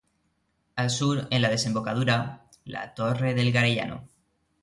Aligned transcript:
Al 0.83 0.89
sur, 0.89 1.27
en 1.29 1.41
la 1.43 1.49
desembocadura, 1.51 2.47
la 2.65 2.91
Torre 2.95 3.35
del 3.35 3.51
Garellano. 3.51 4.07